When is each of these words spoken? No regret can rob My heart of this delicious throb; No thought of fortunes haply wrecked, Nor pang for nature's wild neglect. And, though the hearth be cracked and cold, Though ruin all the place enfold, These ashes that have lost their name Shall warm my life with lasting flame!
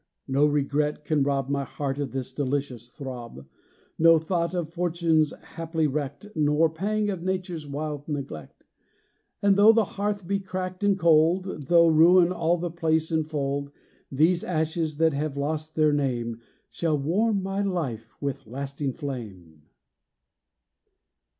No 0.27 0.47
regret 0.47 1.05
can 1.05 1.21
rob 1.21 1.47
My 1.47 1.63
heart 1.63 1.99
of 1.99 2.11
this 2.11 2.33
delicious 2.33 2.89
throb; 2.89 3.47
No 3.99 4.17
thought 4.17 4.55
of 4.55 4.73
fortunes 4.73 5.31
haply 5.57 5.85
wrecked, 5.85 6.25
Nor 6.33 6.71
pang 6.71 7.07
for 7.09 7.17
nature's 7.17 7.67
wild 7.67 8.07
neglect. 8.07 8.63
And, 9.43 9.55
though 9.55 9.71
the 9.71 9.83
hearth 9.83 10.25
be 10.25 10.39
cracked 10.39 10.83
and 10.83 10.97
cold, 10.97 11.67
Though 11.67 11.85
ruin 11.85 12.31
all 12.31 12.57
the 12.57 12.71
place 12.71 13.11
enfold, 13.11 13.71
These 14.11 14.43
ashes 14.43 14.97
that 14.97 15.13
have 15.13 15.37
lost 15.37 15.75
their 15.75 15.93
name 15.93 16.39
Shall 16.71 16.97
warm 16.97 17.43
my 17.43 17.61
life 17.61 18.11
with 18.19 18.47
lasting 18.47 18.93
flame! 18.93 19.67